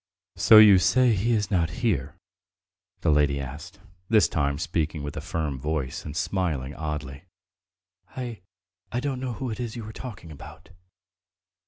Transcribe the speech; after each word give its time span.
"So 0.37 0.57
you 0.57 0.79
say 0.79 1.13
he 1.13 1.33
is 1.33 1.51
not 1.51 1.69
here?" 1.85 2.17
the 3.01 3.11
lady 3.11 3.39
asked, 3.39 3.79
this 4.09 4.27
time 4.27 4.57
speaking 4.57 5.03
with 5.03 5.15
a 5.15 5.21
firm 5.21 5.59
voice 5.59 6.05
and 6.05 6.17
smiling 6.17 6.73
oddly. 6.73 7.25
"I... 8.15 8.41
I 8.91 8.99
don't 8.99 9.19
know 9.19 9.33
who 9.33 9.51
it 9.51 9.59
is 9.59 9.75
you 9.75 9.85
are 9.85 9.93
asking 10.03 10.31
about." 10.31 10.71